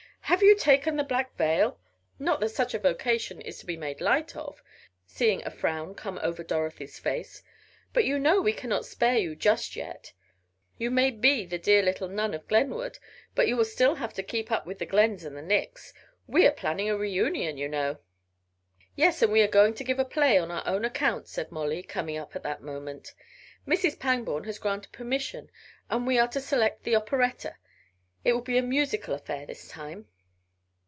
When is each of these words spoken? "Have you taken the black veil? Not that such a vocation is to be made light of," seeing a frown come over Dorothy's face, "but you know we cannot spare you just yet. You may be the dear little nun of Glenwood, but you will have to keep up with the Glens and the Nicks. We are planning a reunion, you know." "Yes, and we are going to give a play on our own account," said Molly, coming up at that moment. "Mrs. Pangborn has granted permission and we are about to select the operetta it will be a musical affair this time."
"Have 0.25 0.41
you 0.43 0.55
taken 0.55 0.95
the 0.95 1.03
black 1.03 1.35
veil? 1.35 1.77
Not 2.17 2.39
that 2.39 2.49
such 2.49 2.73
a 2.73 2.79
vocation 2.79 3.41
is 3.41 3.59
to 3.59 3.65
be 3.65 3.75
made 3.75 3.99
light 3.99 4.33
of," 4.33 4.63
seeing 5.05 5.43
a 5.45 5.51
frown 5.51 5.93
come 5.93 6.17
over 6.23 6.41
Dorothy's 6.41 6.97
face, 6.97 7.43
"but 7.91 8.05
you 8.05 8.17
know 8.17 8.39
we 8.39 8.53
cannot 8.53 8.85
spare 8.85 9.17
you 9.17 9.35
just 9.35 9.75
yet. 9.75 10.13
You 10.77 10.89
may 10.89 11.11
be 11.11 11.45
the 11.45 11.57
dear 11.57 11.83
little 11.83 12.07
nun 12.07 12.33
of 12.33 12.47
Glenwood, 12.47 12.97
but 13.35 13.49
you 13.49 13.57
will 13.57 13.95
have 13.95 14.13
to 14.13 14.23
keep 14.23 14.53
up 14.53 14.65
with 14.65 14.79
the 14.79 14.85
Glens 14.85 15.25
and 15.25 15.35
the 15.35 15.41
Nicks. 15.41 15.93
We 16.27 16.47
are 16.47 16.51
planning 16.53 16.89
a 16.89 16.95
reunion, 16.95 17.57
you 17.57 17.67
know." 17.67 17.97
"Yes, 18.95 19.21
and 19.21 19.33
we 19.33 19.41
are 19.41 19.47
going 19.49 19.73
to 19.73 19.83
give 19.83 19.99
a 19.99 20.05
play 20.05 20.37
on 20.37 20.49
our 20.49 20.65
own 20.65 20.85
account," 20.85 21.27
said 21.27 21.51
Molly, 21.51 21.83
coming 21.83 22.15
up 22.17 22.37
at 22.37 22.43
that 22.43 22.61
moment. 22.63 23.13
"Mrs. 23.67 23.99
Pangborn 23.99 24.45
has 24.45 24.59
granted 24.59 24.93
permission 24.93 25.51
and 25.89 26.07
we 26.07 26.17
are 26.17 26.21
about 26.21 26.31
to 26.31 26.39
select 26.41 26.83
the 26.83 26.95
operetta 26.95 27.57
it 28.23 28.31
will 28.31 28.41
be 28.41 28.57
a 28.57 28.61
musical 28.63 29.13
affair 29.13 29.45
this 29.45 29.67
time." 29.67 30.07